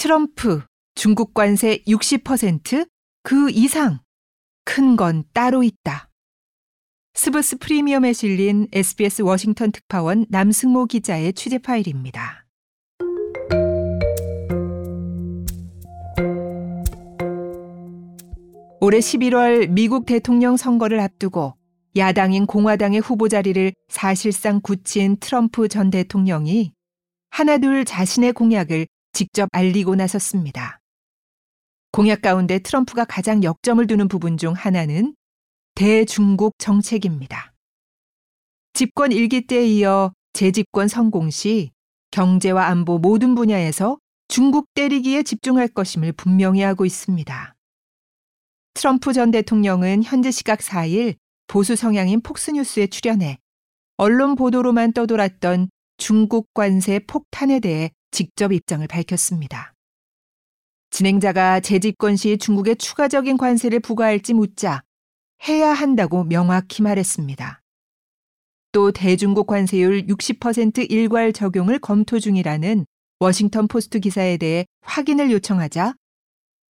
[0.00, 0.62] 트럼프,
[0.94, 2.88] 중국 관세 60%?
[3.22, 3.98] 그 이상.
[4.64, 6.08] 큰 건 따로 있다.
[7.12, 12.46] 스브스 프리미엄에 실린 SBS 워싱턴 특파원 남승모 기자의 취재 파일입니다.
[18.80, 21.52] 올해 11월 미국 대통령 선거를 앞두고
[21.96, 26.72] 야당인 공화당의 후보 자리를 사실상 굳힌 트럼프 전 대통령이
[27.28, 30.80] 하나둘 자신의 공약을 직접 알리고 나섰습니다.
[31.92, 35.14] 공약 가운데 트럼프가 가장 역점을 두는 부분 중 하나는
[35.74, 37.52] 대중국 정책입니다.
[38.72, 41.72] 집권 일기 때에 이어 재집권 성공 시
[42.10, 47.54] 경제와 안보 모든 분야에서 중국 때리기에 집중할 것임을 분명히 하고 있습니다.
[48.74, 51.16] 트럼프 전 대통령은 현지 시각 4일
[51.48, 53.38] 보수 성향인 폭스뉴스에 출연해
[53.96, 59.74] 언론 보도로만 떠돌았던 중국 관세 폭탄에 대해 직접 입장을 밝혔습니다.
[60.90, 64.82] 진행자가 재집권 시 중국에 추가적인 관세를 부과할지 묻자
[65.48, 67.62] 해야 한다고 명확히 말했습니다.
[68.72, 72.86] 또 대중국 관세율 60% 일괄 적용을 검토 중이라는
[73.18, 75.94] 워싱턴 포스트 기사에 대해 확인을 요청하자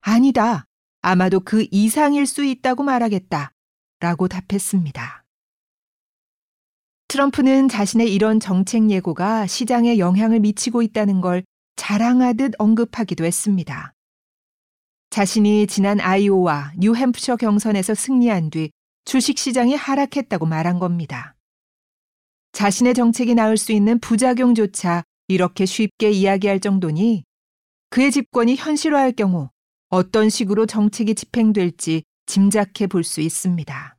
[0.00, 0.64] 아니다.
[1.00, 3.52] 아마도 그 이상일 수 있다고 말하겠다.
[4.00, 5.23] 라고 답했습니다.
[7.14, 11.44] 트럼프는 자신의 이런 정책 예고가 시장에 영향을 미치고 있다는 걸
[11.76, 13.92] 자랑하듯 언급하기도 했습니다.
[15.10, 18.72] 자신이 지난 아이오와 뉴햄프셔 경선에서 승리한 뒤
[19.04, 21.36] 주식시장이 하락했다고 말한 겁니다.
[22.50, 27.22] 자신의 정책이 낳을 수 있는 부작용조차 이렇게 쉽게 이야기할 정도니
[27.90, 29.50] 그의 집권이 현실화할 경우
[29.88, 33.96] 어떤 식으로 정책이 집행될지 짐작해 볼 수 있습니다.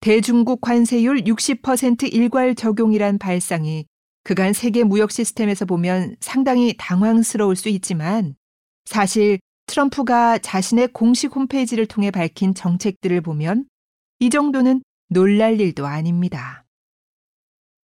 [0.00, 3.84] 대중국 관세율 60% 일괄 적용이란 발상이
[4.24, 8.34] 그간 세계 무역 시스템에서 보면 상당히 당황스러울 수 있지만
[8.86, 13.66] 사실 트럼프가 자신의 공식 홈페이지를 통해 밝힌 정책들을 보면
[14.18, 16.64] 이 정도는 놀랄 일도 아닙니다.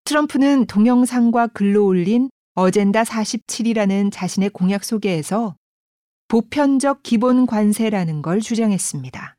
[0.06, 5.56] 트럼프는 동영상과 글로 올린 어젠다 47이라는 자신의 공약 소개에서
[6.28, 9.36] 보편적 기본 관세라는 걸 주장했습니다.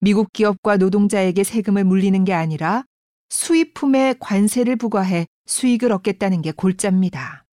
[0.00, 2.84] 미국 기업과 노동자에게 세금을 물리는 게 아니라
[3.30, 7.44] 수입품에 관세를 부과해 수익을 얻겠다는 게 골자입니다.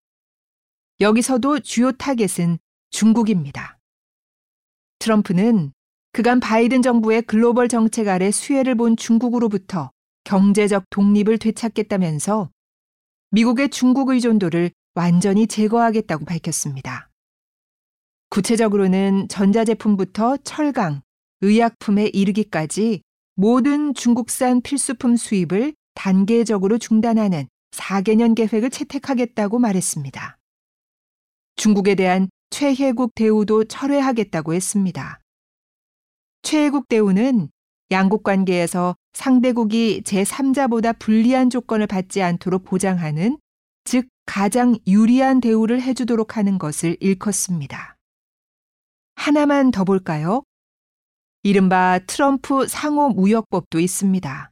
[1.00, 2.58] 여기서도 주요 타겟은
[2.90, 3.78] 중국입니다.
[4.98, 5.72] 트럼프는
[6.12, 9.90] 그간 바이든 정부의 글로벌 정책 아래 수혜를 본 중국으로부터
[10.22, 12.50] 경제적 독립을 되찾겠다면서
[13.30, 17.10] 미국의 중국 의존도를 완전히 제거하겠다고 밝혔습니다.
[18.30, 21.02] 구체적으로는 전자제품부터 철강,
[21.40, 23.02] 의약품에 이르기까지
[23.34, 30.38] 모든 중국산 필수품 수입을 단계적으로 중단하는 4개년 계획을 채택하겠다고 말했습니다.
[31.56, 35.20] 중국에 대한 최혜국 대우도 철회하겠다고 했습니다.
[36.42, 37.48] 최혜국 대우는
[37.90, 43.38] 양국 관계에서 상대국이 제3자보다 불리한 조건을 받지 않도록 보장하는
[43.84, 47.96] 즉 가장 유리한 대우를 해주도록 하는 것을 일컫습니다.
[49.16, 50.42] 하나만 더 볼까요?
[51.44, 54.50] 이른바 트럼프 상호 무역법도 있습니다.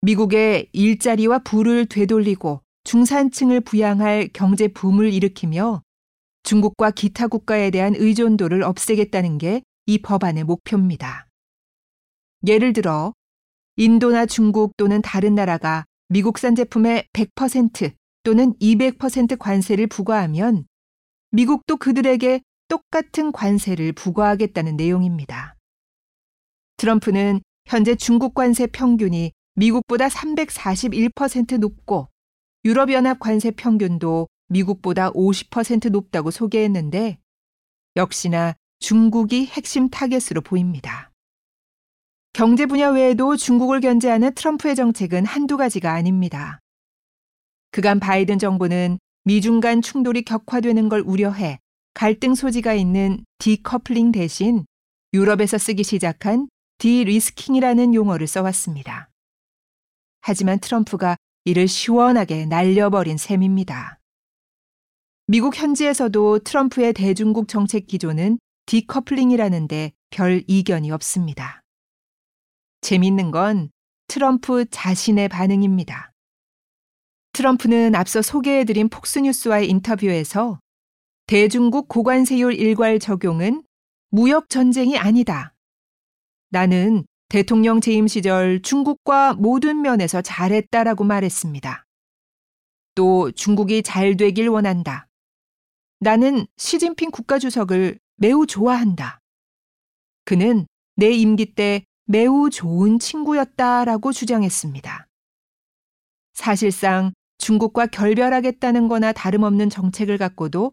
[0.00, 5.82] 미국의 일자리와 부를 되돌리고 중산층을 부양할 경제 붐을 일으키며
[6.42, 11.26] 중국과 기타 국가에 대한 의존도를 없애겠다는 게 이 법안의 목표입니다.
[12.46, 13.12] 예를 들어
[13.76, 20.66] 인도나 중국 또는 다른 나라가 미국산 제품에 100% 또는 200% 관세를 부과하면
[21.30, 25.56] 미국도 그들에게 똑같은 관세를 부과하겠다는 내용입니다.
[26.76, 32.08] 트럼프는 현재 중국 관세 평균이 미국보다 341% 높고
[32.64, 37.18] 유럽연합 관세 평균도 미국보다 50% 높다고 소개했는데
[37.96, 41.10] 역시나 중국이 핵심 타겟으로 보입니다.
[42.32, 46.60] 경제 분야 외에도 중국을 견제하는 트럼프의 정책은 한두 가지가 아닙니다.
[47.70, 51.58] 그간 바이든 정부는 미중 간 충돌이 격화되는 걸 우려해
[51.94, 54.64] 갈등 소지가 있는 디커플링 대신
[55.12, 56.48] 유럽에서 쓰기 시작한
[56.82, 59.08] de-risking이라는 용어를 써왔습니다.
[60.20, 64.00] 하지만 트럼프가 이를 시원하게 날려버린 셈입니다.
[65.28, 71.60] 미국 현지에서도 트럼프의 대중국 정책 기조는 디커플링이라는데 별 이견이 없습니다.
[72.80, 73.70] 재밌는 건
[74.08, 76.10] 트럼프 자신의 반응입니다.
[77.32, 80.58] 트럼프는 앞서 소개해드린 폭스뉴스와의 인터뷰에서
[81.28, 83.62] 대중국 고관세율 일괄 적용은
[84.10, 85.52] 무역 전쟁이 아니다.
[86.52, 91.86] 나는 대통령 재임 시절 중국과 모든 면에서 잘했다라고 말했습니다.
[92.94, 95.08] 또 중국이 잘 되길 원한다.
[95.98, 99.20] 나는 시진핑 국가주석을 매우 좋아한다.
[100.26, 105.06] 그는 내 임기 때 매우 좋은 친구였다라고 주장했습니다.
[106.34, 110.72] 사실상 중국과 결별하겠다는 거나 다름없는 정책을 갖고도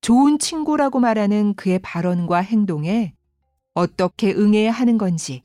[0.00, 3.12] 좋은 친구라고 말하는 그의 발언과 행동에
[3.78, 5.44] 어떻게 응해야 하는 건지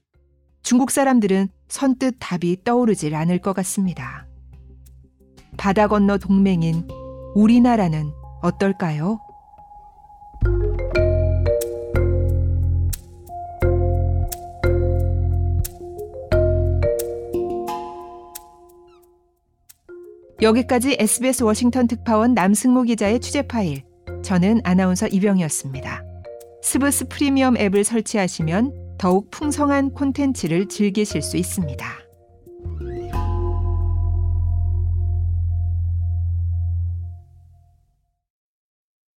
[0.64, 4.26] 중국 사람들은 선뜻 답이 떠오르질 않을 것 같습니다.
[5.56, 6.88] 바다 건너 동맹인
[7.36, 9.20] 우리나라는 어떨까요?
[20.42, 23.84] 여기까지 SBS 워싱턴 특파원 남승모 기자의 취재 파일.
[24.24, 26.13] 저는 아나운서 이병이었습니다.
[26.64, 32.03] 스브스 프리미엄 앱을 설치하시면 더욱 풍성한 콘텐츠를 즐기실 수 있습니다.